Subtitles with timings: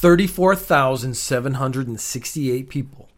[0.00, 3.08] 34,768 people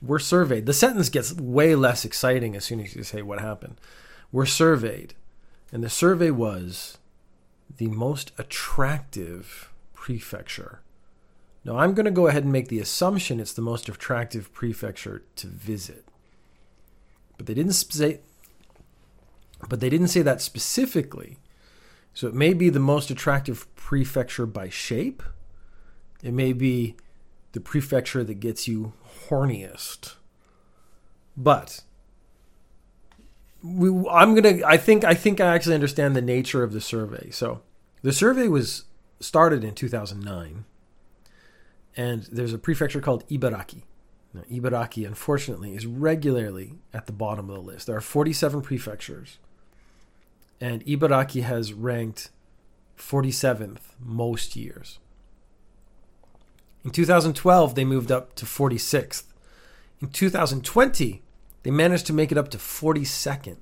[0.00, 0.64] were surveyed.
[0.64, 3.78] The sentence gets way less exciting as soon as you say what happened.
[4.32, 5.12] Were surveyed,
[5.70, 6.96] and the survey was
[7.76, 10.80] the most attractive prefecture.
[11.66, 15.22] Now, I'm going to go ahead and make the assumption it's the most attractive prefecture
[15.36, 16.06] to visit.
[17.36, 18.20] But they didn't say
[19.68, 21.36] but they didn't say that specifically.
[22.16, 25.22] So it may be the most attractive prefecture by shape.
[26.22, 26.96] It may be
[27.52, 28.94] the prefecture that gets you
[29.28, 30.14] horniest.
[31.36, 31.82] But
[33.62, 34.64] we, I'm gonna.
[34.66, 35.04] I think.
[35.04, 37.28] I think I actually understand the nature of the survey.
[37.30, 37.60] So
[38.00, 38.84] the survey was
[39.20, 40.64] started in 2009,
[41.98, 43.82] and there's a prefecture called Ibaraki.
[44.32, 47.86] Now, Ibaraki, unfortunately, is regularly at the bottom of the list.
[47.86, 49.36] There are 47 prefectures,
[50.60, 52.30] and Ibaraki has ranked
[52.98, 54.98] 47th most years.
[56.84, 59.24] In 2012, they moved up to 46th.
[60.00, 61.22] In 2020,
[61.62, 63.56] they managed to make it up to 42nd.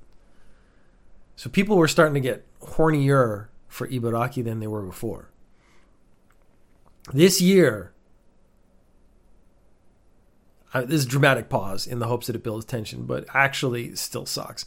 [1.35, 5.29] So people were starting to get hornier for Ibaraki than they were before.
[7.13, 7.93] This year,
[10.73, 14.25] uh, this is dramatic pause in the hopes that it builds tension, but actually still
[14.25, 14.65] sucks.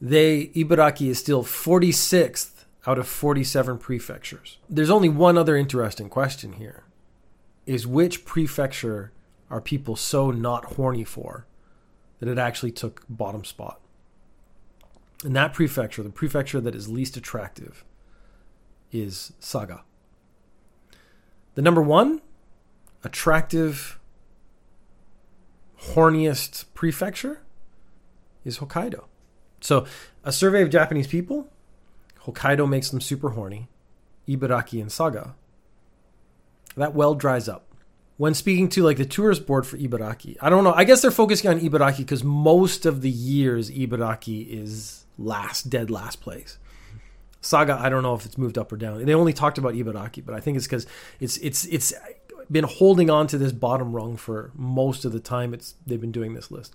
[0.00, 4.58] They Ibaraki is still 46th out of 47 prefectures.
[4.68, 6.84] There's only one other interesting question here.
[7.66, 9.12] Is which prefecture
[9.50, 11.46] are people so not horny for
[12.20, 13.80] that it actually took bottom spot?
[15.24, 17.84] And that prefecture, the prefecture that is least attractive,
[18.92, 19.82] is Saga.
[21.54, 22.22] The number one
[23.02, 23.98] attractive,
[25.80, 27.42] horniest prefecture
[28.44, 29.04] is Hokkaido.
[29.60, 29.86] So,
[30.24, 31.48] a survey of Japanese people,
[32.24, 33.68] Hokkaido makes them super horny,
[34.28, 35.34] Ibaraki and Saga.
[36.76, 37.64] That well dries up.
[38.16, 40.72] When speaking to like the tourist board for Ibaraki, I don't know.
[40.72, 45.90] I guess they're focusing on Ibaraki because most of the years Ibaraki is last, dead
[45.90, 46.58] last place.
[47.40, 49.04] Saga, I don't know if it's moved up or down.
[49.04, 50.86] They only talked about Ibaraki, but I think it's because
[51.20, 51.94] it's it's it's
[52.50, 56.12] been holding on to this bottom rung for most of the time it's they've been
[56.12, 56.74] doing this list.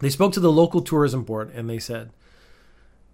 [0.00, 2.10] They spoke to the local tourism board and they said,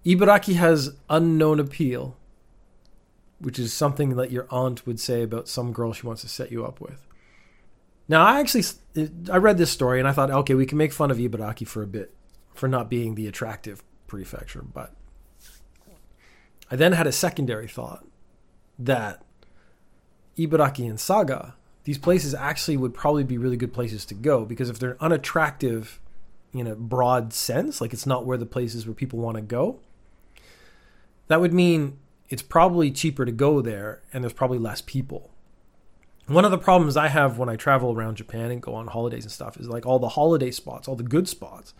[0.05, 2.17] Ibaraki has unknown appeal,
[3.39, 6.53] which is something that your aunt would say about some girl she wants to set
[6.53, 7.06] you up with.
[8.06, 8.65] Now, I actually
[9.33, 11.83] I read this story and I thought, okay, we can make fun of Ibaraki for
[11.83, 12.15] a bit
[12.53, 14.94] for not being the attractive prefecture, but
[16.71, 18.05] I then had a secondary thought
[18.78, 19.23] that
[20.37, 24.69] Ibaraki and Saga, these places actually would probably be really good places to go because
[24.69, 26.00] if they're unattractive
[26.61, 29.81] in a broad sense, like it's not where the places where people want to go,
[31.29, 31.99] that would mean
[32.29, 35.31] it's probably cheaper to go there and there's probably less people.
[36.27, 39.25] One of the problems I have when I travel around Japan and go on holidays
[39.25, 41.75] and stuff is like all the holiday spots, all the good spots,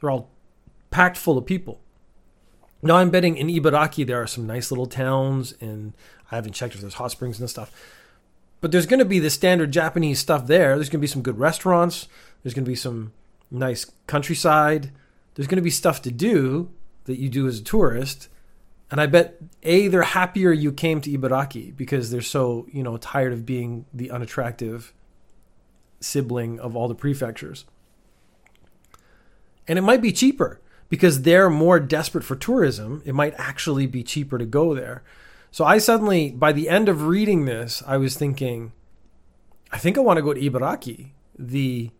[0.00, 0.30] they're all
[0.90, 1.80] packed full of people.
[2.80, 5.94] Now I'm betting in Ibaraki there are some nice little towns, and
[6.30, 7.72] I haven't checked if there's hot springs and stuff.
[8.60, 10.76] But there's going to be the standard Japanese stuff there.
[10.76, 12.08] There's going to be some good restaurants.
[12.42, 13.12] There's going to be some
[13.52, 14.90] nice countryside.
[15.34, 16.70] There's going to be stuff to do
[17.04, 18.28] that you do as a tourist.
[18.90, 22.96] And I bet A, they're happier you came to Ibaraki because they're so, you know,
[22.96, 24.92] tired of being the unattractive
[26.00, 27.64] sibling of all the prefectures.
[29.66, 33.02] And it might be cheaper because they're more desperate for tourism.
[33.06, 35.02] It might actually be cheaper to go there.
[35.50, 38.72] So I suddenly, by the end of reading this, I was thinking,
[39.70, 41.90] I think I want to go to Ibaraki, the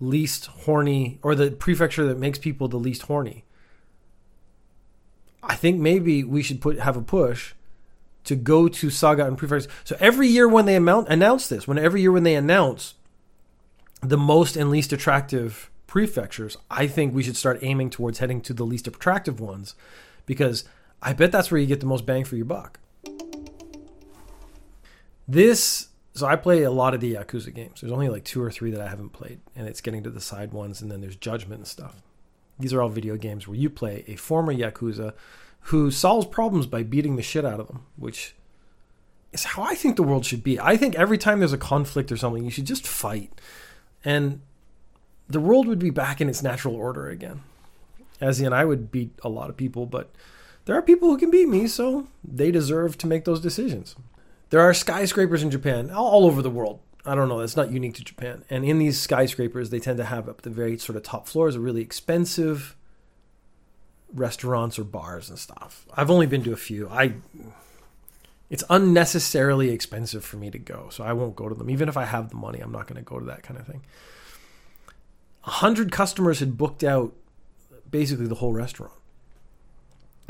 [0.00, 3.44] least horny, or the prefecture that makes people the least horny.
[5.42, 7.54] I think maybe we should put have a push
[8.24, 9.70] to go to Saga and prefecture.
[9.84, 12.94] So every year when they amount, announce this, when every year when they announce
[14.00, 18.54] the most and least attractive prefectures, I think we should start aiming towards heading to
[18.54, 19.74] the least attractive ones
[20.26, 20.64] because
[21.02, 22.78] I bet that's where you get the most bang for your buck.
[25.26, 25.88] This
[26.20, 27.80] so I play a lot of the Yakuza games.
[27.80, 30.20] There's only like two or three that I haven't played, and it's getting to the
[30.20, 32.02] side ones, and then there's Judgment and stuff.
[32.58, 35.14] These are all video games where you play a former Yakuza
[35.64, 38.34] who solves problems by beating the shit out of them, which
[39.32, 40.60] is how I think the world should be.
[40.60, 43.32] I think every time there's a conflict or something, you should just fight.
[44.04, 44.40] And
[45.28, 47.42] the world would be back in its natural order again.
[48.20, 50.10] As in, I would beat a lot of people, but
[50.66, 53.96] there are people who can beat me, so they deserve to make those decisions.
[54.50, 56.80] There are skyscrapers in Japan, all over the world.
[57.06, 58.44] I don't know, that's not unique to Japan.
[58.50, 61.56] And in these skyscrapers, they tend to have up the very sort of top floors
[61.56, 62.76] a really expensive
[64.12, 65.86] restaurants or bars and stuff.
[65.94, 66.88] I've only been to a few.
[66.88, 67.14] I
[68.50, 70.88] it's unnecessarily expensive for me to go.
[70.90, 71.70] So I won't go to them.
[71.70, 73.66] Even if I have the money, I'm not going to go to that kind of
[73.66, 73.82] thing.
[75.44, 77.14] A hundred customers had booked out
[77.88, 78.92] basically the whole restaurant.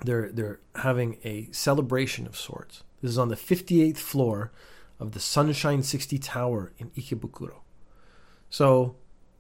[0.05, 2.83] They're they're having a celebration of sorts.
[3.03, 4.53] This is on the 58th floor
[4.99, 7.61] of the Sunshine 60 Tower in Ikebukuro.
[8.51, 8.97] So,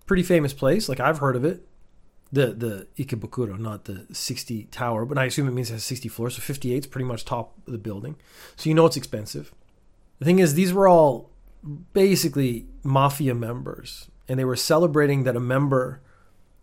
[0.06, 0.88] pretty famous place.
[0.88, 1.66] Like I've heard of it.
[2.32, 6.08] The the Ikebukuro, not the 60 tower, but I assume it means it has 60
[6.08, 6.36] floors.
[6.36, 8.16] So 58 is pretty much top of the building.
[8.56, 9.52] So you know it's expensive.
[10.20, 11.30] The thing is, these were all
[11.92, 16.00] basically mafia members, and they were celebrating that a member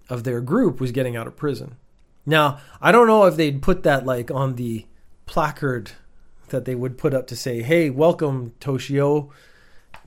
[0.09, 1.75] of their group was getting out of prison.
[2.25, 4.85] Now, I don't know if they'd put that like on the
[5.25, 5.91] placard
[6.49, 9.29] that they would put up to say, "Hey, welcome Toshio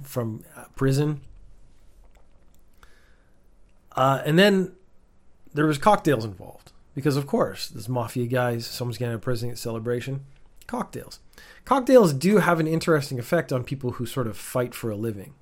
[0.03, 0.45] from
[0.77, 1.21] prison."
[3.93, 4.73] Uh, and then
[5.53, 9.51] there was cocktails involved because, of course, this mafia guys, someone's getting out of prison
[9.51, 10.25] at celebration,
[10.67, 11.19] cocktails.
[11.65, 15.35] Cocktails do have an interesting effect on people who sort of fight for a living.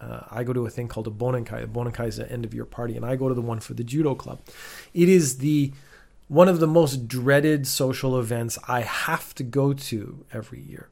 [0.00, 1.62] Uh, I go to a thing called a bonenkai.
[1.62, 3.74] A bonenkai is the end of your party, and I go to the one for
[3.74, 4.40] the judo club.
[4.94, 5.72] It is the
[6.30, 10.88] one of the most dreaded social events I have to go to every year.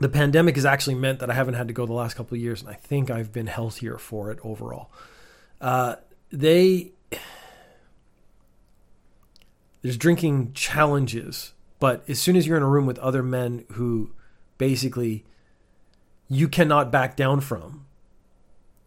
[0.00, 2.40] The pandemic has actually meant that I haven't had to go the last couple of
[2.40, 4.90] years, and I think I've been healthier for it overall.
[5.60, 5.94] Uh,
[6.32, 6.90] they
[9.82, 14.10] there's drinking challenges, but as soon as you're in a room with other men who
[14.58, 15.24] basically
[16.28, 17.86] you cannot back down from,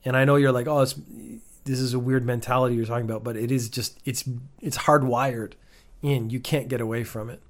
[0.04, 3.38] and I know you're like, oh, this is a weird mentality you're talking about, but
[3.38, 4.26] it is just it's
[4.60, 5.54] it's hardwired
[6.04, 6.30] in.
[6.30, 7.42] You can't get away from it.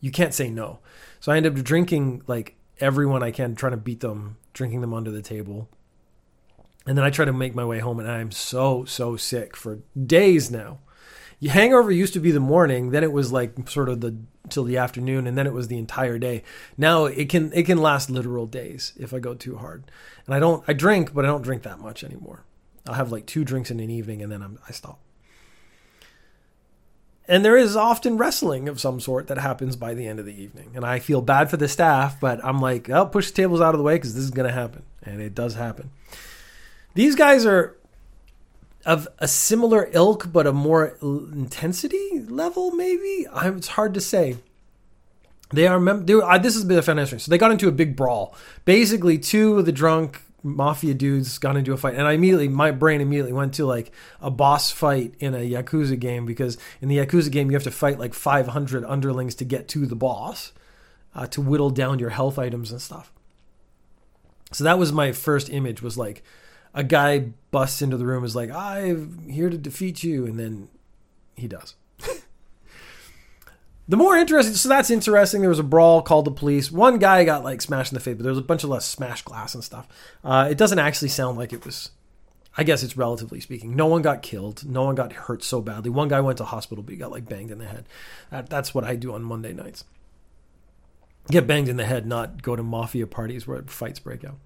[0.00, 0.78] You can't say no.
[1.18, 4.94] So I end up drinking like everyone I can, trying to beat them, drinking them
[4.94, 5.68] under the table.
[6.86, 9.80] And then I try to make my way home, and I'm so, so sick for
[10.00, 10.78] days now.
[11.42, 14.16] Hangover used to be the morning, then it was like sort of the
[14.48, 16.42] till the afternoon, and then it was the entire day.
[16.78, 19.90] Now it can it can last literal days if I go too hard.
[20.24, 22.44] And I don't I drink, but I don't drink that much anymore.
[22.86, 25.00] I'll have like two drinks in an evening, and then I'm, I stop.
[27.28, 30.40] And there is often wrestling of some sort that happens by the end of the
[30.40, 30.70] evening.
[30.74, 33.74] And I feel bad for the staff, but I'm like, I'll push the tables out
[33.74, 34.82] of the way because this is going to happen.
[35.02, 35.90] And it does happen.
[36.94, 37.76] These guys are
[38.84, 43.26] of a similar ilk, but a more intensity level, maybe?
[43.32, 44.36] I, it's hard to say.
[45.52, 47.68] They are, mem- they were, uh, this has been a fan So they got into
[47.68, 48.34] a big brawl.
[48.64, 52.70] Basically, two of the drunk mafia dudes got into a fight and I immediately my
[52.70, 56.98] brain immediately went to like a boss fight in a Yakuza game because in the
[56.98, 60.52] Yakuza game you have to fight like 500 underlings to get to the boss
[61.14, 63.12] uh, to whittle down your health items and stuff.
[64.52, 66.22] So that was my first image was like
[66.72, 70.68] a guy busts into the room is like I'm here to defeat you and then
[71.34, 71.74] he does.
[73.88, 75.40] The more interesting, so that's interesting.
[75.40, 76.72] There was a brawl, called the police.
[76.72, 78.84] One guy got like smashed in the face, but there was a bunch of less
[78.84, 79.86] smashed glass and stuff.
[80.24, 81.90] Uh, it doesn't actually sound like it was.
[82.58, 83.76] I guess it's relatively speaking.
[83.76, 84.68] No one got killed.
[84.68, 85.90] No one got hurt so badly.
[85.90, 87.86] One guy went to hospital, but he got like banged in the head.
[88.30, 89.84] That, that's what I do on Monday nights.
[91.30, 94.38] Get banged in the head, not go to mafia parties where fights break out.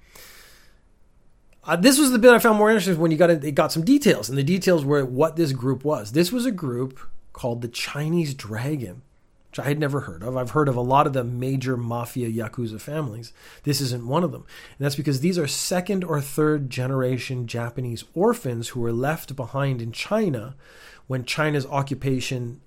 [1.62, 3.84] Uh, this was the bit I found more interesting when you got it got some
[3.84, 6.12] details, and the details were what this group was.
[6.12, 7.00] This was a group
[7.32, 9.02] called the Chinese Dragon
[9.50, 10.36] which I had never heard of.
[10.36, 13.32] I've heard of a lot of the major mafia yakuza families.
[13.64, 14.44] This isn't one of them.
[14.78, 19.82] And that's because these are second or third generation Japanese orphans who were left behind
[19.82, 20.54] in China
[21.08, 22.60] when China's occupation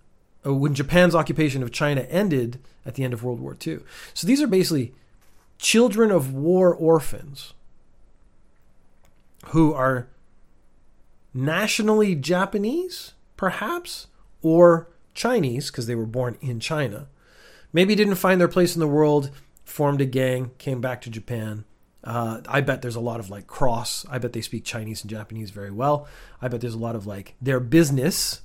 [0.45, 3.79] uh, when Japan's occupation of China ended at the end of World War II.
[4.13, 4.93] So these are basically
[5.57, 7.53] children of war orphans
[9.47, 10.09] who are
[11.33, 14.07] nationally Japanese, perhaps,
[14.41, 17.07] or Chinese because they were born in China.
[17.71, 19.31] Maybe didn't find their place in the world,
[19.65, 21.65] formed a gang, came back to Japan.
[22.03, 24.05] Uh, I bet there's a lot of like cross.
[24.09, 26.07] I bet they speak Chinese and Japanese very well.
[26.41, 28.41] I bet there's a lot of like their business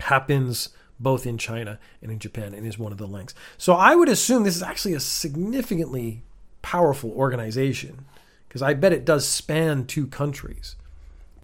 [0.00, 3.34] happens both in China and in Japan and is one of the links.
[3.58, 6.22] So I would assume this is actually a significantly
[6.62, 8.06] powerful organization
[8.48, 10.76] because I bet it does span two countries.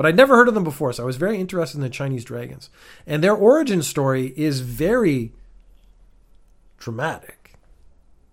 [0.01, 2.25] But I'd never heard of them before, so I was very interested in the Chinese
[2.25, 2.71] dragons.
[3.07, 5.35] And their origin story is very
[6.79, 7.53] dramatic.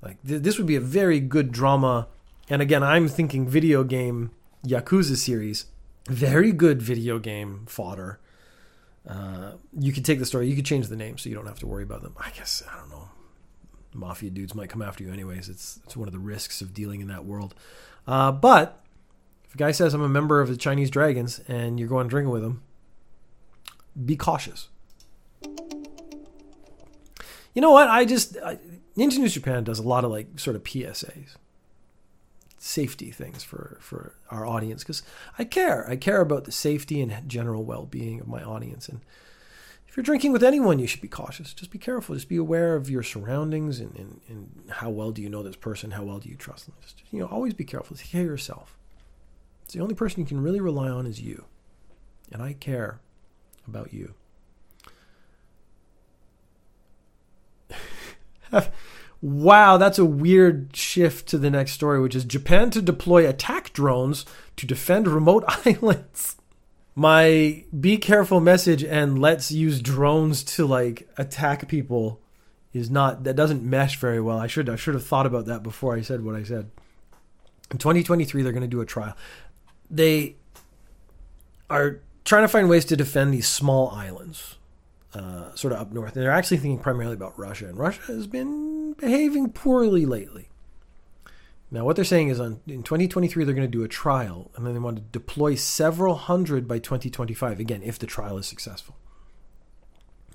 [0.02, 2.08] Like th- this would be a very good drama.
[2.50, 4.32] And again, I'm thinking video game
[4.66, 5.66] Yakuza series.
[6.08, 8.22] Very good video game fodder.
[9.06, 11.60] Uh, you could take the story, you could change the name so you don't have
[11.60, 12.16] to worry about them.
[12.18, 13.10] I guess I don't know.
[13.94, 15.50] Mafia dudes might come after you anyways.
[15.50, 17.56] It's it's one of the risks of dealing in that world.
[18.08, 18.86] Uh, but
[19.48, 22.32] if a guy says I'm a member of the Chinese Dragons and you're going drinking
[22.32, 22.62] with him,
[24.06, 24.70] be cautious.
[27.58, 27.88] you know what?
[27.88, 28.60] I just I,
[28.96, 31.38] Ninja News Japan does a lot of like sort of PSAs,
[32.60, 35.02] safety things for for our audience because
[35.40, 35.90] I care.
[35.90, 38.88] I care about the safety and general well being of my audience.
[38.88, 39.02] And
[39.88, 41.52] if you're drinking with anyone, you should be cautious.
[41.54, 42.14] Just be careful.
[42.14, 45.56] Just be aware of your surroundings and, and, and how well do you know this
[45.56, 45.92] person?
[45.92, 46.76] How well do you trust them?
[46.82, 47.98] Just you know, always be careful.
[47.98, 48.77] Take care of yourself.
[49.68, 51.44] It's the only person you can really rely on is you,
[52.32, 53.02] and I care
[53.68, 54.14] about you.
[59.22, 63.74] wow, that's a weird shift to the next story, which is Japan to deploy attack
[63.74, 66.38] drones to defend remote islands.
[66.96, 72.22] My be careful message and let's use drones to like attack people
[72.72, 74.38] is not that doesn't mesh very well.
[74.38, 76.72] I should I should have thought about that before I said what I said.
[77.70, 79.14] In 2023 they're going to do a trial.
[79.90, 80.36] They
[81.70, 84.58] are trying to find ways to defend these small islands
[85.14, 86.16] uh, sort of up north.
[86.16, 90.50] And they're actually thinking primarily about Russia, and Russia has been behaving poorly lately.
[91.70, 94.66] Now, what they're saying is on, in 2023, they're going to do a trial, and
[94.66, 98.96] then they want to deploy several hundred by 2025, again, if the trial is successful.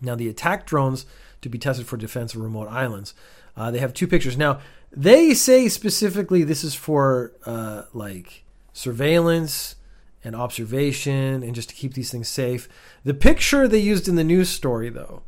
[0.02, 1.06] Now, the attack drones
[1.40, 3.14] to be tested for defense of remote islands,
[3.56, 4.36] uh, they have two pictures.
[4.36, 8.41] Now, they say specifically this is for uh, like
[8.72, 9.76] surveillance
[10.24, 12.68] and observation and just to keep these things safe.
[13.04, 15.22] The picture they used in the news story, though,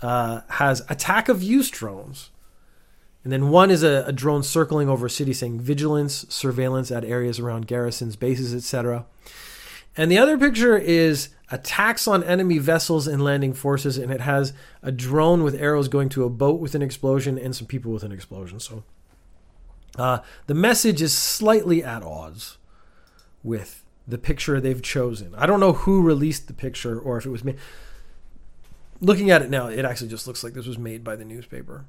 [0.00, 2.30] uh, has attack of use drones.
[3.24, 7.04] And then one is a, a, drone circling over a city saying vigilance, surveillance at
[7.04, 9.06] areas around garrisons, bases, etc.
[9.96, 14.52] And the other picture is attacks on enemy vessels and landing forces, and it has
[14.82, 18.02] a drone with arrows going to a boat with an explosion and some people with
[18.02, 18.58] an explosion.
[18.58, 18.82] So
[19.96, 22.58] uh, the message is slightly at odds
[23.42, 25.34] with the picture they've chosen.
[25.36, 27.58] I don't know who released the picture or if it was made.
[29.00, 31.84] Looking at it now, it actually just looks like this was made by the newspaper.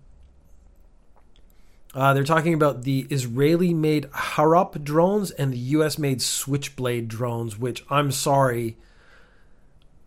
[1.93, 7.57] Uh, they're talking about the Israeli made Harop drones and the US made Switchblade drones,
[7.57, 8.77] which I'm sorry.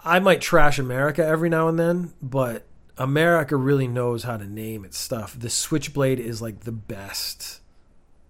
[0.00, 2.66] I might trash America every now and then, but
[2.98, 5.38] America really knows how to name its stuff.
[5.38, 7.60] The Switchblade is like the best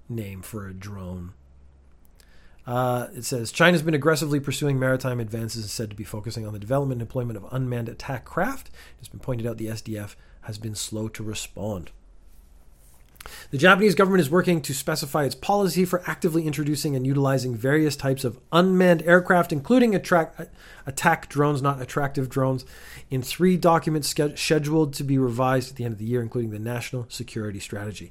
[0.09, 1.33] name for a drone.
[2.67, 6.53] Uh, it says China's been aggressively pursuing maritime advances and said to be focusing on
[6.53, 8.71] the development and deployment of unmanned attack craft.
[8.99, 11.93] It's been pointed out the SDF has been slow to respond.
[13.51, 17.97] The Japanese government is working to specify its policy for actively introducing and utilizing various
[17.97, 20.41] types of unmanned aircraft, including attract,
[20.87, 22.65] attack drones, not attractive drones,
[23.11, 26.59] in three documents scheduled to be revised at the end of the year, including the
[26.59, 28.11] National Security Strategy.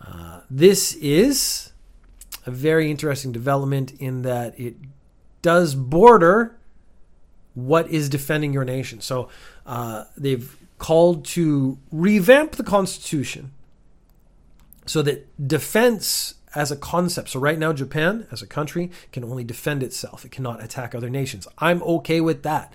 [0.00, 1.72] Uh, this is
[2.46, 4.76] a very interesting development in that it
[5.42, 6.56] does border
[7.54, 9.00] what is defending your nation.
[9.00, 9.28] So
[9.64, 13.52] uh, they've called to revamp the Constitution
[14.86, 17.30] so that defense as a concept.
[17.30, 20.24] So right now, Japan as a country can only defend itself.
[20.24, 21.48] It cannot attack other nations.
[21.58, 22.72] I'm okay with that.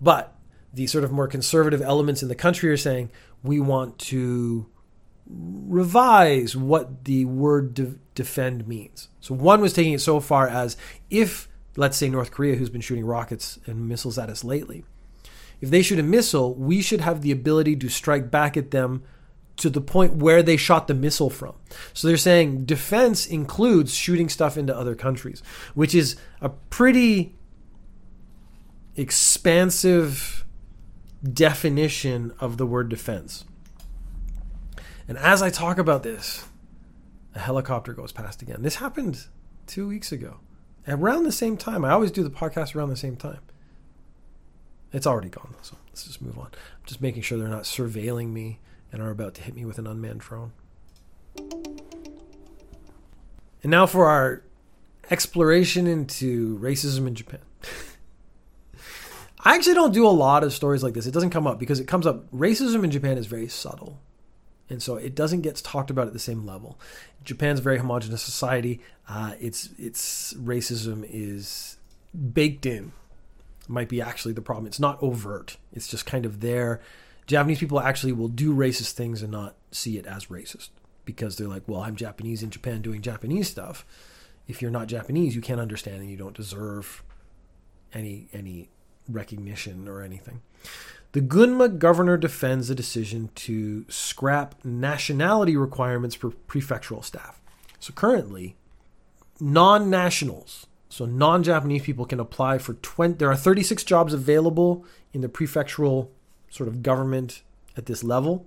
[0.00, 0.34] But
[0.72, 3.10] the sort of more conservative elements in the country are saying
[3.42, 4.66] we want to
[5.26, 9.08] revise what the word de- defend means.
[9.20, 10.76] So one was taking it so far as
[11.10, 14.84] if, let's say, North Korea, who's been shooting rockets and missiles at us lately,
[15.60, 19.04] if they shoot a missile, we should have the ability to strike back at them
[19.58, 21.54] to the point where they shot the missile from.
[21.92, 25.42] So they're saying defense includes shooting stuff into other countries,
[25.74, 27.36] which is a pretty
[28.96, 30.44] expansive
[31.22, 33.44] definition of the word defense.
[35.12, 36.46] And as I talk about this,
[37.34, 38.62] a helicopter goes past again.
[38.62, 39.26] This happened
[39.66, 40.38] two weeks ago,
[40.88, 41.84] around the same time.
[41.84, 43.40] I always do the podcast around the same time.
[44.90, 46.46] It's already gone, so let's just move on.
[46.46, 49.76] I'm just making sure they're not surveilling me and are about to hit me with
[49.76, 50.52] an unmanned drone.
[51.36, 51.90] And
[53.64, 54.42] now for our
[55.10, 57.40] exploration into racism in Japan.
[59.44, 61.06] I actually don't do a lot of stories like this.
[61.06, 62.30] It doesn't come up because it comes up.
[62.30, 64.00] Racism in Japan is very subtle.
[64.72, 66.80] And so it doesn't get talked about at the same level.
[67.24, 68.80] Japan's a very homogenous society.
[69.06, 71.76] Uh, its its racism is
[72.32, 72.92] baked in.
[73.68, 74.66] Might be actually the problem.
[74.66, 75.58] It's not overt.
[75.74, 76.80] It's just kind of there.
[77.26, 80.70] Japanese people actually will do racist things and not see it as racist
[81.04, 83.84] because they're like, well, I'm Japanese in Japan doing Japanese stuff.
[84.48, 87.02] If you're not Japanese, you can't understand and you don't deserve
[87.92, 88.70] any any
[89.06, 90.40] recognition or anything.
[91.12, 97.38] The Gunma governor defends the decision to scrap nationality requirements for prefectural staff.
[97.80, 98.56] So currently,
[99.38, 103.14] non nationals, so non Japanese people, can apply for 20.
[103.14, 106.08] There are 36 jobs available in the prefectural
[106.48, 107.42] sort of government
[107.76, 108.46] at this level.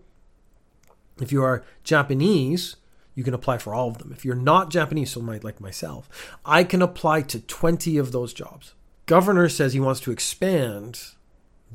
[1.21, 2.77] If you are Japanese,
[3.13, 4.11] you can apply for all of them.
[4.11, 6.09] If you're not Japanese, so my, like myself,
[6.43, 8.73] I can apply to 20 of those jobs.
[9.05, 10.99] Governor says he wants to expand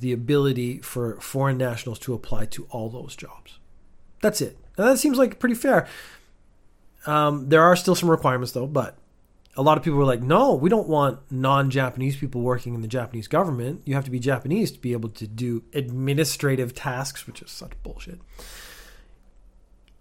[0.00, 3.59] the ability for foreign nationals to apply to all those jobs.
[4.21, 4.59] That's it.
[4.76, 5.87] Now that seems like pretty fair.
[7.07, 8.97] Um, there are still some requirements though, but
[9.57, 12.83] a lot of people were like, no, we don't want non Japanese people working in
[12.83, 13.83] the Japanese government.
[13.85, 17.73] You have to be Japanese to be able to do administrative tasks, which is such
[17.83, 18.21] bullshit.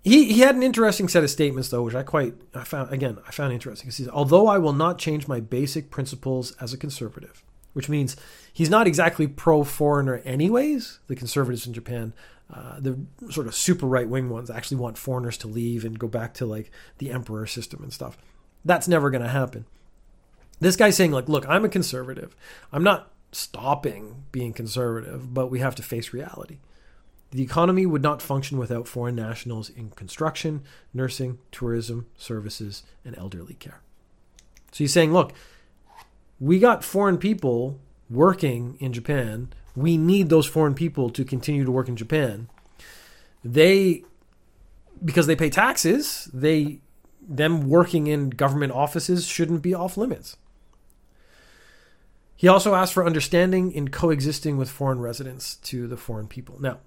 [0.01, 3.17] He, he had an interesting set of statements though, which I quite I found again
[3.27, 3.87] I found interesting.
[3.87, 7.43] He says, although I will not change my basic principles as a conservative,
[7.79, 8.17] which means
[8.51, 10.99] he's not exactly pro foreigner anyways.
[11.07, 12.11] The conservatives in Japan,
[12.53, 12.99] uh, the
[13.31, 16.45] sort of super right wing ones, actually want foreigners to leave and go back to
[16.45, 18.17] like the emperor system and stuff.
[18.65, 19.63] That's never going to happen.
[20.59, 22.35] This guy's saying, like, look, I'm a conservative.
[22.73, 26.57] I'm not stopping being conservative, but we have to face reality.
[27.31, 33.53] The economy would not function without foreign nationals in construction, nursing, tourism, services, and elderly
[33.53, 33.79] care.
[34.73, 35.31] So he's saying, look,
[36.39, 37.79] we got foreign people
[38.09, 39.51] working in Japan.
[39.75, 42.49] We need those foreign people to continue to work in Japan.
[43.43, 44.03] They,
[45.03, 46.81] because they pay taxes, they
[47.21, 50.35] them working in government offices shouldn't be off limits.
[52.35, 56.57] He also asked for understanding in coexisting with foreign residents to the foreign people.
[56.59, 56.79] Now,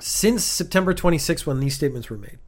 [0.00, 2.38] since September 26, when these statements were made,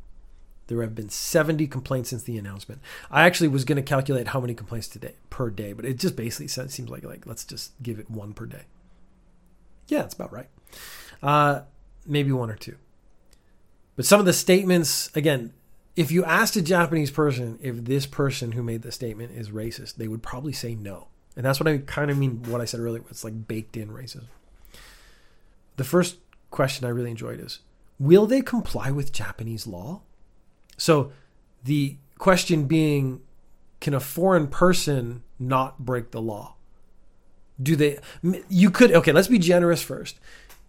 [0.71, 2.81] there have been 70 complaints since the announcement.
[3.11, 6.15] I actually was going to calculate how many complaints today per day, but it just
[6.15, 8.62] basically seems like like let's just give it one per day.
[9.89, 10.49] Yeah, that's about right.
[11.21, 11.62] Uh,
[12.07, 12.77] maybe one or two.
[13.97, 15.53] But some of the statements, again,
[15.97, 19.97] if you asked a Japanese person if this person who made the statement is racist,
[19.97, 21.09] they would probably say no.
[21.35, 23.03] And that's what I kind of mean what I said earlier.
[23.11, 24.27] It's like baked in racism.
[25.77, 26.19] The first
[26.53, 27.59] question I really enjoyed is
[27.99, 30.03] Will they comply with Japanese law?
[30.80, 31.12] So
[31.62, 33.21] the question being
[33.80, 36.54] Can a foreign person not break the law?
[37.62, 37.99] Do they?
[38.49, 40.19] You could, okay, let's be generous first.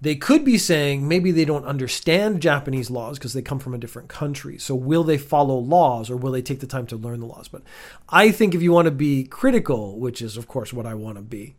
[0.01, 3.77] They could be saying maybe they don't understand Japanese laws because they come from a
[3.77, 4.57] different country.
[4.57, 7.47] So will they follow laws or will they take the time to learn the laws?
[7.47, 7.61] But
[8.09, 11.17] I think if you want to be critical, which is of course what I want
[11.17, 11.55] to be,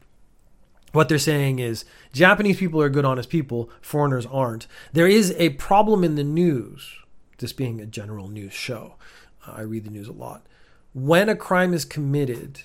[0.91, 4.67] what they're saying is Japanese people are good, honest people, foreigners aren't.
[4.93, 6.97] There is a problem in the news,
[7.43, 8.95] this being a general news show.
[9.47, 10.47] Uh, I read the news a lot.
[10.95, 12.63] When a crime is committed,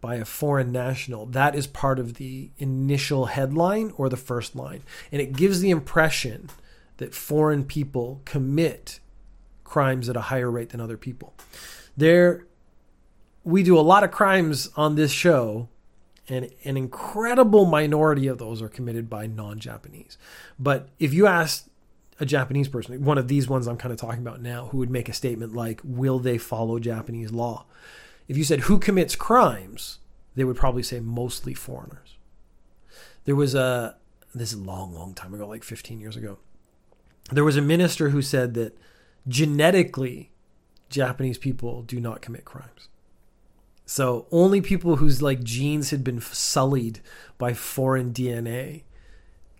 [0.00, 4.82] by a foreign national, that is part of the initial headline or the first line.
[5.10, 6.50] And it gives the impression
[6.98, 9.00] that foreign people commit
[9.64, 11.34] crimes at a higher rate than other people.
[11.96, 12.46] There
[13.44, 15.68] we do a lot of crimes on this show
[16.28, 20.18] and an incredible minority of those are committed by non-Japanese.
[20.58, 21.67] But if you ask
[22.20, 24.90] a Japanese person, one of these ones I'm kind of talking about now, who would
[24.90, 27.66] make a statement like, "Will they follow Japanese law?"
[28.26, 29.98] If you said who commits crimes,
[30.34, 32.16] they would probably say mostly foreigners.
[33.24, 33.96] There was a
[34.34, 36.38] this is a long, long time ago, like 15 years ago.
[37.30, 38.76] There was a minister who said that
[39.26, 40.32] genetically
[40.88, 42.88] Japanese people do not commit crimes.
[43.84, 47.00] So only people whose like genes had been sullied
[47.38, 48.82] by foreign DNA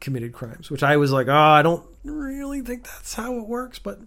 [0.01, 3.79] committed crimes, which I was like, oh, I don't really think that's how it works,
[3.79, 4.01] but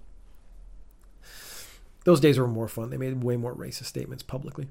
[2.03, 2.89] those days were more fun.
[2.89, 4.67] They made way more racist statements publicly.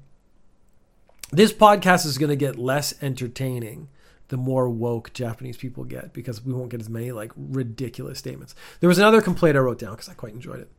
[1.31, 3.87] This podcast is going to get less entertaining
[4.27, 8.55] the more woke Japanese people get because we won't get as many like ridiculous statements.
[8.79, 10.71] There was another complaint I wrote down because I quite enjoyed it.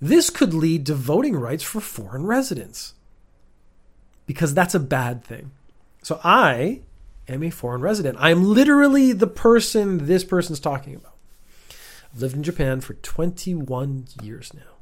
[0.00, 2.94] This could lead to voting rights for foreign residents
[4.26, 5.52] because that's a bad thing.
[6.02, 6.82] So I
[7.28, 8.16] am a foreign resident.
[8.20, 11.14] I'm literally the person this person's talking about.
[12.18, 14.80] I've lived in Japan for 21 years now.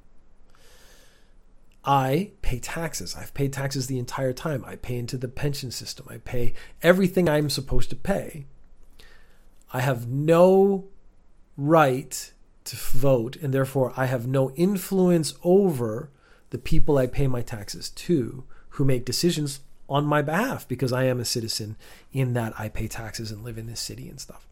[1.84, 3.14] I pay taxes.
[3.14, 4.64] I've paid taxes the entire time.
[4.66, 6.06] I pay into the pension system.
[6.08, 8.46] I pay everything I'm supposed to pay.
[9.70, 10.86] I have no
[11.58, 12.32] right
[12.64, 16.08] to vote, and therefore I have no influence over
[16.48, 21.04] the people I pay my taxes to who make decisions on my behalf because I
[21.04, 21.76] am a citizen
[22.14, 24.46] in that I pay taxes and live in this city and stuff.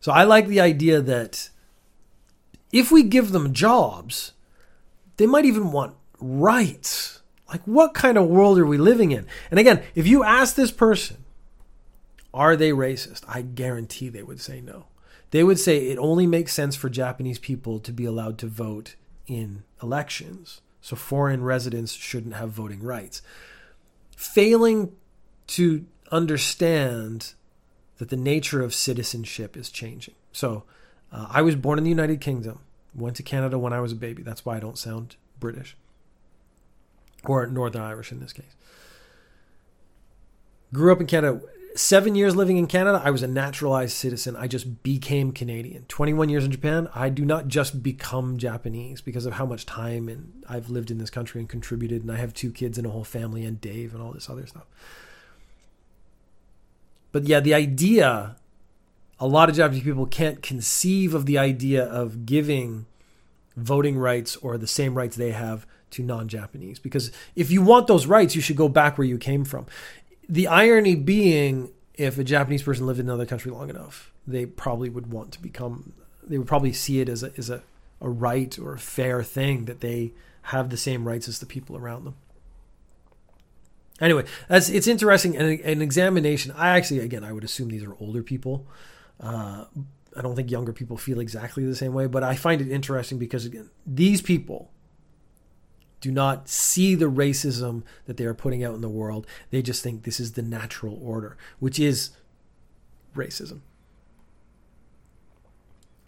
[0.00, 1.50] So I like the idea that
[2.72, 4.32] if we give them jobs,
[5.16, 7.22] they might even want rights.
[7.48, 9.26] Like, what kind of world are we living in?
[9.50, 11.24] And again, if you ask this person,
[12.34, 13.22] are they racist?
[13.26, 14.86] I guarantee they would say no.
[15.30, 18.96] They would say it only makes sense for Japanese people to be allowed to vote
[19.26, 20.60] in elections.
[20.80, 23.22] So foreign residents shouldn't have voting rights.
[24.16, 24.92] Failing
[25.48, 27.34] to understand
[27.98, 30.14] that the nature of citizenship is changing.
[30.32, 30.64] So
[31.10, 32.60] Uh, I was born in the United Kingdom,
[32.94, 34.22] went to Canada when I was a baby.
[34.22, 35.76] That's why I don't sound British
[37.24, 38.54] or Northern Irish in this case.
[40.72, 41.40] Grew up in Canada.
[41.74, 44.34] Seven years living in Canada, I was a naturalized citizen.
[44.36, 45.84] I just became Canadian.
[45.84, 50.08] 21 years in Japan, I do not just become Japanese because of how much time
[50.08, 52.02] and I've lived in this country and contributed.
[52.02, 54.46] And I have two kids and a whole family and Dave and all this other
[54.46, 54.66] stuff.
[57.12, 58.36] But yeah, the idea,
[59.18, 62.86] a lot of Japanese people can't conceive of the idea of giving
[63.56, 66.78] voting rights or the same rights they have to non Japanese.
[66.78, 69.66] Because if you want those rights, you should go back where you came from.
[70.28, 74.90] The irony being, if a Japanese person lived in another country long enough, they probably
[74.90, 77.62] would want to become, they would probably see it as a, as a,
[78.00, 81.76] a right or a fair thing that they have the same rights as the people
[81.76, 82.14] around them.
[84.00, 85.36] Anyway, that's it's interesting.
[85.36, 86.52] An, an examination.
[86.56, 88.66] I actually, again, I would assume these are older people.
[89.20, 89.64] Uh,
[90.16, 93.18] I don't think younger people feel exactly the same way, but I find it interesting
[93.18, 94.70] because again, these people
[96.00, 99.26] do not see the racism that they are putting out in the world.
[99.50, 102.10] They just think this is the natural order, which is
[103.16, 103.60] racism.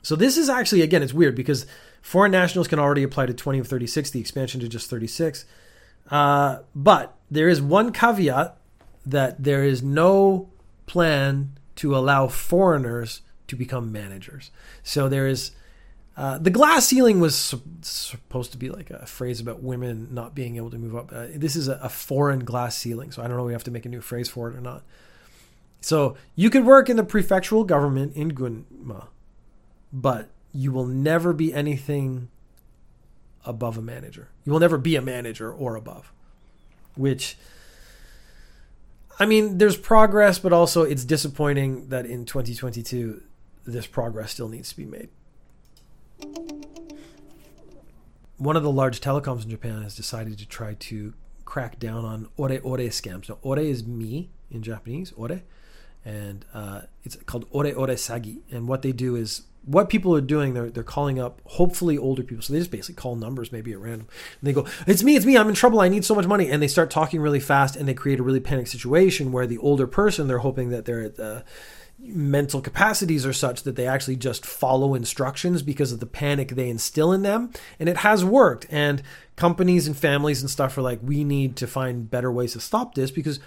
[0.03, 1.67] So this is actually again, it's weird because
[2.01, 5.45] foreign nationals can already apply to 20 of 36, the expansion to just 36.
[6.11, 8.57] Uh, but there is one caveat
[9.07, 10.51] that there is no
[10.87, 14.51] plan to allow foreigners to become managers.
[14.83, 15.53] So there is
[16.17, 20.35] uh, the glass ceiling was su- supposed to be like a phrase about women not
[20.35, 21.11] being able to move up.
[21.13, 23.45] Uh, this is a, a, foreign glass ceiling, so I don't know.
[23.45, 24.83] We have to make a new phrase for it or not.
[25.81, 29.07] So you could work in the prefectural government in Gunma,
[29.93, 32.29] but you will never be anything
[33.45, 34.29] above a manager.
[34.45, 36.13] You will never be a manager or above
[37.01, 37.37] which
[39.19, 43.23] I mean, there's progress, but also it's disappointing that in 2022
[43.67, 45.09] this progress still needs to be made.
[48.39, 51.13] One of the large telecoms in Japan has decided to try to
[51.45, 53.29] crack down on ore ore scams.
[53.29, 55.43] Now, ore is me in Japanese, ore,
[56.05, 58.41] and uh, it's called ore ore sagi.
[58.51, 62.23] And what they do is what people are doing, they're, they're calling up hopefully older
[62.23, 62.43] people.
[62.43, 64.09] So they just basically call numbers maybe at random.
[64.41, 66.51] And they go, It's me, it's me, I'm in trouble, I need so much money.
[66.51, 69.59] And they start talking really fast and they create a really panic situation where the
[69.59, 71.43] older person, they're hoping that their uh,
[71.99, 76.71] mental capacities are such that they actually just follow instructions because of the panic they
[76.71, 77.51] instill in them.
[77.79, 78.67] And it has worked.
[78.71, 79.03] And
[79.37, 82.95] companies and families and stuff are like, We need to find better ways to stop
[82.95, 83.41] this because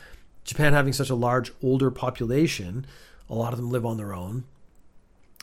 [0.43, 2.85] Japan having such a large older population,
[3.29, 4.43] a lot of them live on their own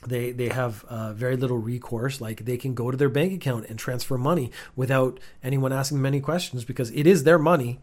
[0.07, 3.67] they they have uh, very little recourse like they can go to their bank account
[3.69, 7.81] and transfer money without anyone asking them any questions because it is their money.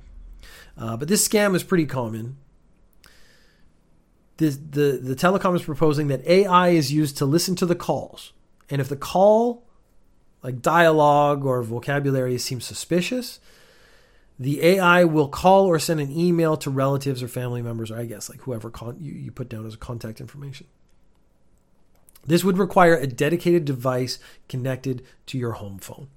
[0.77, 2.37] Uh, but this scam is pretty common.
[4.37, 8.33] The, the the telecom is proposing that ai is used to listen to the calls.
[8.69, 9.67] And if the call
[10.43, 13.39] like dialogue or vocabulary seems suspicious
[14.39, 18.05] the ai will call or send an email to relatives or family members or i
[18.05, 20.67] guess like whoever con- you, you put down as a contact information
[22.27, 26.09] this would require a dedicated device connected to your home phone.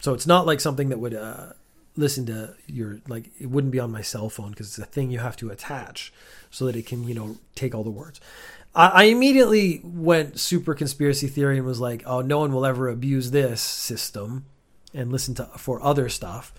[0.00, 1.54] So it's not like something that would uh,
[1.96, 5.10] listen to your like it wouldn't be on my cell phone because it's a thing
[5.10, 6.12] you have to attach
[6.50, 8.20] so that it can you know take all the words.
[8.74, 12.88] I, I immediately went super conspiracy theory and was like, oh, no one will ever
[12.88, 14.44] abuse this system
[14.92, 16.52] and listen to for other stuff.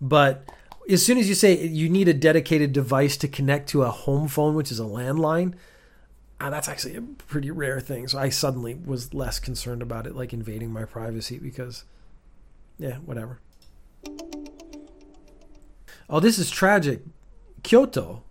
[0.00, 0.48] But
[0.88, 4.28] as soon as you say you need a dedicated device to connect to a home
[4.28, 5.54] phone, which is a landline,
[6.40, 8.08] uh, that's actually a pretty rare thing.
[8.08, 11.84] So I suddenly was less concerned about it, like invading my privacy, because,
[12.78, 13.40] yeah, whatever.
[16.08, 17.00] Oh, this is tragic.
[17.62, 18.22] Kyoto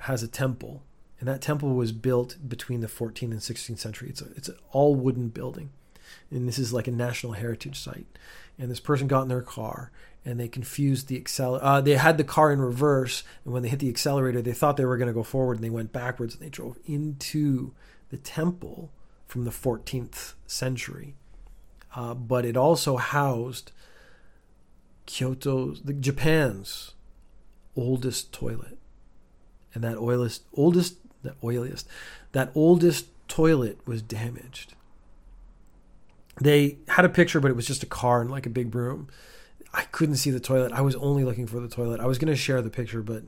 [0.00, 0.82] has a temple,
[1.20, 4.08] and that temple was built between the 14th and 16th century.
[4.10, 5.70] It's a, it's an all wooden building,
[6.30, 8.06] and this is like a national heritage site.
[8.58, 9.90] And this person got in their car
[10.24, 11.64] and they confused the accelerator.
[11.64, 14.76] Uh, they had the car in reverse, and when they hit the accelerator, they thought
[14.76, 17.72] they were going to go forward, and they went backwards, and they drove into
[18.10, 18.92] the temple
[19.26, 21.14] from the 14th century.
[21.94, 23.72] Uh, but it also housed
[25.06, 26.94] Kyoto's, the, Japan's
[27.74, 28.78] oldest toilet,
[29.74, 31.84] and that oldest, oldest, the oiliest,
[32.32, 34.74] that oldest toilet was damaged.
[36.40, 39.08] They had a picture, but it was just a car and like a big broom
[39.74, 40.72] I couldn't see the toilet.
[40.72, 42.00] I was only looking for the toilet.
[42.00, 43.22] I was going to share the picture, but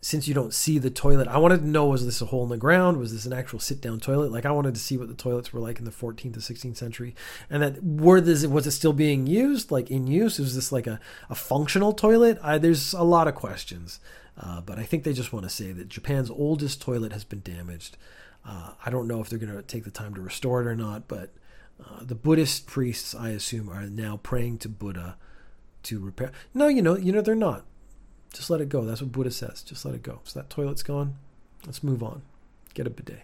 [0.00, 2.50] since you don't see the toilet, I wanted to know was this a hole in
[2.50, 2.98] the ground?
[2.98, 4.30] Was this an actual sit down toilet?
[4.30, 6.76] Like I wanted to see what the toilets were like in the 14th to 16th
[6.76, 7.16] century,
[7.50, 10.38] and that were this was it still being used, like in use?
[10.38, 12.38] Was this like a, a functional toilet?
[12.42, 13.98] I, there's a lot of questions,
[14.40, 17.42] uh, but I think they just want to say that Japan's oldest toilet has been
[17.42, 17.96] damaged.
[18.44, 20.76] Uh, I don't know if they're going to take the time to restore it or
[20.76, 21.30] not, but
[21.78, 25.16] Uh, the Buddhist priests, I assume, are now praying to Buddha
[25.86, 26.32] to repair.
[26.54, 27.64] No, you know, you know they're not.
[28.32, 28.84] Just let it go.
[28.84, 29.62] That's what Buddha says.
[29.62, 30.20] Just let it go.
[30.24, 31.16] So that toilet's gone.
[31.64, 32.22] Let's move on.
[32.74, 33.22] Get a bidet.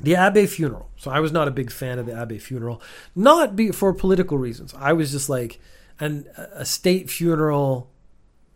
[0.00, 0.90] The Abe funeral.
[0.96, 2.82] So I was not a big fan of the Abe funeral,
[3.14, 4.74] not be, for political reasons.
[4.74, 5.58] I was just like,
[5.98, 7.90] and a state funeral.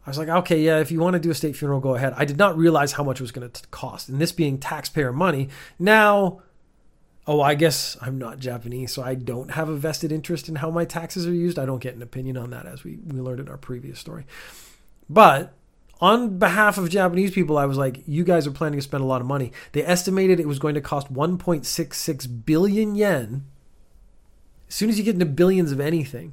[0.05, 2.15] I was like, okay, yeah, if you want to do a state funeral, go ahead.
[2.17, 5.13] I did not realize how much it was going to cost, and this being taxpayer
[5.13, 5.49] money.
[5.79, 6.43] Now,
[7.31, 10.69] oh, I guess I'm not Japanese, so I don't have a vested interest in how
[10.69, 11.61] my taxes are used.
[11.61, 14.27] I don't get an opinion on that, as we we learned in our previous story.
[15.09, 15.55] But
[16.01, 19.07] on behalf of Japanese people, I was like, you guys are planning to spend a
[19.07, 19.53] lot of money.
[19.71, 23.45] They estimated it was going to cost 1.66 billion yen.
[24.69, 26.33] As soon as you get into billions of anything,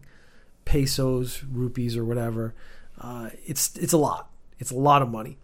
[0.66, 2.56] pesos, rupees, or whatever,
[3.00, 4.32] uh, it's it's a lot.
[4.58, 5.38] It's a lot of money.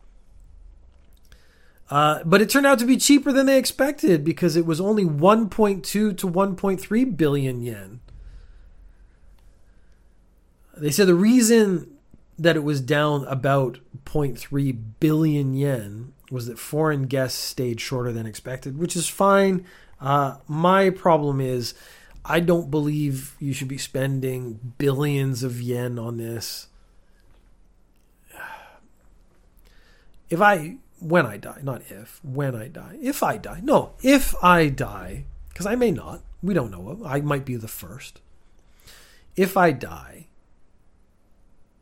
[1.93, 5.05] Uh, but it turned out to be cheaper than they expected because it was only
[5.05, 7.99] 1.2 to 1.3 billion yen.
[10.75, 11.95] They said the reason
[12.39, 18.25] that it was down about 0.3 billion yen was that foreign guests stayed shorter than
[18.25, 19.63] expected, which is fine.
[20.01, 21.75] Uh, my problem is
[22.25, 26.69] I don't believe you should be spending billions of yen on this.
[30.31, 34.33] If I, when I die, not if, when I die, if I die, no, if
[34.43, 38.21] I die, because I may not, we don't know, I might be the first.
[39.35, 40.27] If I die,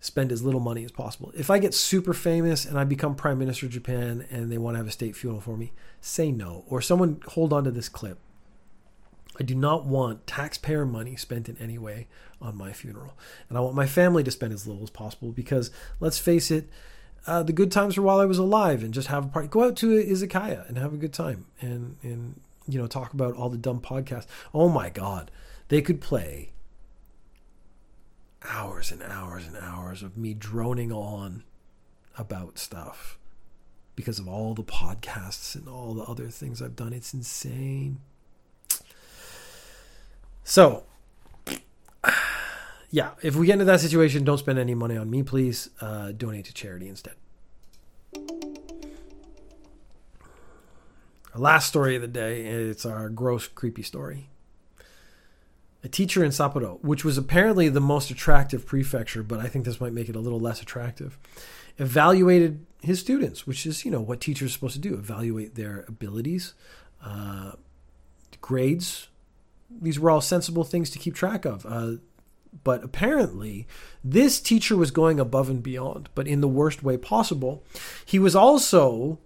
[0.01, 1.31] spend as little money as possible.
[1.37, 4.73] If I get super famous and I become prime minister of Japan and they want
[4.73, 6.63] to have a state funeral for me, say no.
[6.67, 8.17] Or someone hold on to this clip.
[9.39, 12.07] I do not want taxpayer money spent in any way
[12.41, 13.13] on my funeral.
[13.47, 16.67] And I want my family to spend as little as possible because let's face it,
[17.27, 19.47] uh, the good times were while I was alive and just have a party.
[19.47, 23.35] Go out to izakaya and have a good time and, and you know, talk about
[23.35, 24.27] all the dumb podcasts.
[24.53, 25.29] Oh my God.
[25.67, 26.51] They could play
[28.43, 31.43] hours and hours and hours of me droning on
[32.17, 33.17] about stuff
[33.95, 36.93] because of all the podcasts and all the other things I've done.
[36.93, 37.99] It's insane.
[40.43, 40.83] So,
[42.91, 45.69] yeah, if we get into that situation, don't spend any money on me, please.
[45.79, 47.15] Uh, donate to charity instead.
[51.33, 54.27] Our last story of the day, it's our gross, creepy story
[55.83, 59.81] a teacher in Sapporo, which was apparently the most attractive prefecture, but I think this
[59.81, 61.17] might make it a little less attractive,
[61.77, 65.85] evaluated his students, which is, you know, what teachers are supposed to do evaluate their
[65.87, 66.53] abilities,
[67.03, 67.53] uh,
[68.41, 69.07] grades.
[69.69, 71.65] These were all sensible things to keep track of.
[71.65, 71.93] Uh,
[72.63, 73.67] but apparently,
[74.03, 77.63] this teacher was going above and beyond, but in the worst way possible.
[78.05, 79.19] He was also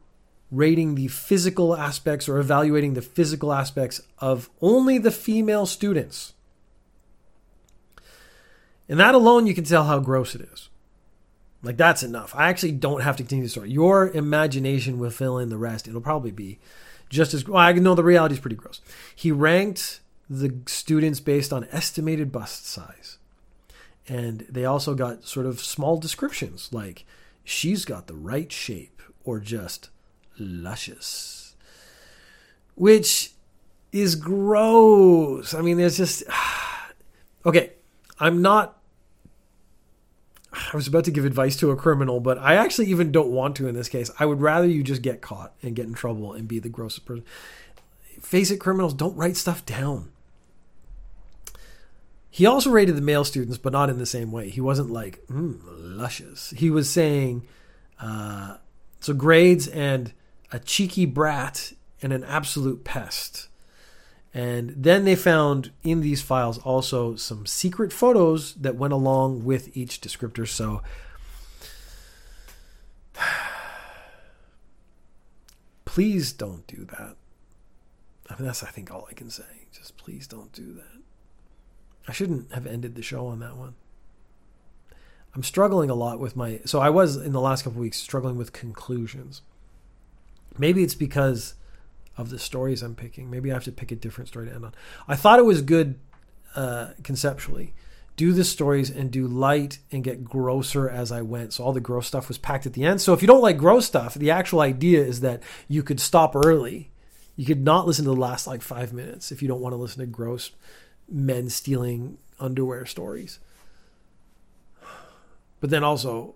[0.51, 6.33] rating the physical aspects or evaluating the physical aspects of only the female students.
[8.87, 10.69] And that alone, you can tell how gross it is.
[11.63, 12.35] Like, that's enough.
[12.35, 13.71] I actually don't have to continue the story.
[13.71, 15.87] Your imagination will fill in the rest.
[15.87, 16.59] It'll probably be
[17.09, 17.57] just as well.
[17.57, 18.81] I know the reality is pretty gross.
[19.15, 23.17] He ranked the students based on estimated bust size.
[24.07, 27.05] And they also got sort of small descriptions like,
[27.43, 29.89] she's got the right shape or just
[30.37, 31.55] luscious.
[32.75, 33.31] Which
[33.91, 35.53] is gross.
[35.53, 36.23] I mean, there's just.
[37.45, 37.71] okay,
[38.19, 38.77] I'm not.
[40.53, 43.55] I was about to give advice to a criminal, but I actually even don't want
[43.57, 44.09] to in this case.
[44.19, 47.05] I would rather you just get caught and get in trouble and be the grossest
[47.05, 47.25] person.
[48.21, 50.11] Face it, criminals don't write stuff down.
[52.35, 54.49] He also rated the male students, but not in the same way.
[54.49, 56.49] He wasn't like, mm, luscious.
[56.49, 57.47] He was saying,
[57.97, 58.57] uh,
[58.99, 60.11] so grades and
[60.51, 61.71] a cheeky brat
[62.01, 63.47] and an absolute pest.
[64.33, 69.69] And then they found in these files also some secret photos that went along with
[69.77, 70.45] each descriptor.
[70.45, 70.81] So
[75.85, 77.15] please don't do that.
[78.29, 79.67] I mean, that's, I think, all I can say.
[79.71, 80.94] Just please don't do that.
[82.07, 83.75] I shouldn't have ended the show on that one.
[85.35, 86.61] I'm struggling a lot with my.
[86.65, 89.41] So I was in the last couple weeks struggling with conclusions.
[90.57, 91.55] Maybe it's because
[92.17, 93.29] of the stories I'm picking.
[93.29, 94.73] Maybe I have to pick a different story to end on.
[95.07, 95.99] I thought it was good
[96.55, 97.73] uh, conceptually.
[98.15, 101.51] Do the stories and do light and get grosser as I went.
[101.51, 103.01] So all the gross stuff was packed at the end.
[103.01, 106.33] So if you don't like gross stuff, the actual idea is that you could stop
[106.33, 106.91] early.
[107.35, 109.77] You could not listen to the last like five minutes if you don't want to
[109.77, 110.51] listen to gross
[111.09, 113.39] men stealing underwear stories.
[115.61, 116.35] But then also,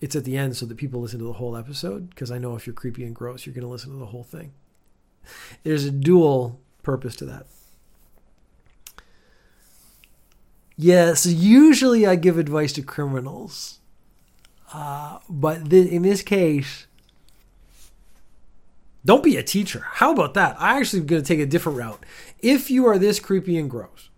[0.00, 2.54] it's at the end so that people listen to the whole episode because I know
[2.54, 4.52] if you're creepy and gross, you're going to listen to the whole thing
[5.62, 7.46] there's a dual purpose to that.
[10.76, 13.78] Yeah, so usually I give advice to criminals.
[14.72, 16.86] Uh, but th- in this case,
[19.04, 19.84] don't be a teacher.
[19.92, 20.56] How about that?
[20.60, 22.04] I actually am going to take a different route.
[22.38, 24.10] If you are this creepy and gross,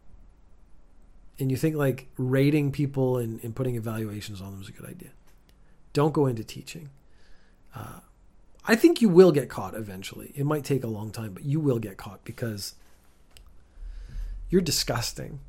[1.38, 4.88] and you think like rating people and, and putting evaluations on them is a good
[4.88, 5.10] idea,
[5.92, 6.90] don't go into teaching.
[7.74, 8.00] Uh,
[8.66, 10.32] I think you will get caught eventually.
[10.34, 12.74] It might take a long time, but you will get caught because
[14.48, 15.40] you're disgusting.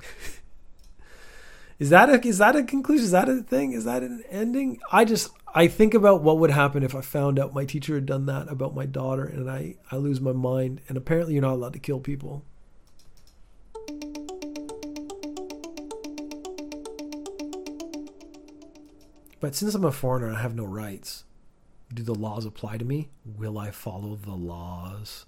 [1.78, 3.04] is that a is that a conclusion?
[3.04, 3.72] Is that a thing?
[3.72, 4.80] Is that an ending?
[4.90, 8.06] I just I think about what would happen if I found out my teacher had
[8.06, 11.54] done that about my daughter and I I lose my mind and apparently you're not
[11.54, 12.44] allowed to kill people.
[19.40, 21.24] But since I'm a foreigner, I have no rights.
[21.94, 23.08] Do the laws apply to me?
[23.24, 25.26] Will I follow the laws?